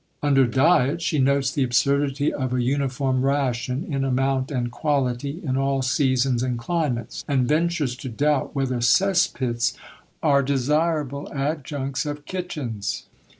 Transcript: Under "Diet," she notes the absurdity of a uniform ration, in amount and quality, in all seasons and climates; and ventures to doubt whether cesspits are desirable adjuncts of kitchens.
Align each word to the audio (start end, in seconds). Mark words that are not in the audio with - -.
Under 0.23 0.47
"Diet," 0.47 0.99
she 0.99 1.19
notes 1.19 1.51
the 1.51 1.61
absurdity 1.63 2.33
of 2.33 2.51
a 2.55 2.63
uniform 2.63 3.21
ration, 3.23 3.85
in 3.87 4.03
amount 4.03 4.49
and 4.49 4.71
quality, 4.71 5.39
in 5.43 5.57
all 5.57 5.83
seasons 5.83 6.41
and 6.41 6.57
climates; 6.57 7.23
and 7.27 7.47
ventures 7.47 7.95
to 7.97 8.09
doubt 8.09 8.55
whether 8.55 8.81
cesspits 8.81 9.75
are 10.23 10.41
desirable 10.41 11.31
adjuncts 11.31 12.07
of 12.07 12.25
kitchens. 12.25 13.03